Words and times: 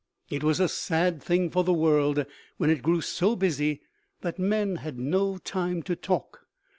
It 0.31 0.43
was 0.43 0.59
a 0.59 0.67
sad 0.67 1.21
thing 1.21 1.51
for 1.51 1.63
the 1.63 1.71
world 1.73 2.25
when 2.57 2.71
it 2.71 2.81
grew 2.81 3.01
so 3.01 3.35
busy 3.35 3.81
that 4.21 4.39
men 4.39 4.77
had 4.77 4.97
no 4.97 5.37
time 5.37 5.83
to 5.83 5.95
talk. 5.95 6.47